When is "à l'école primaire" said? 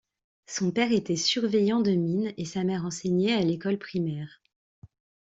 3.33-4.41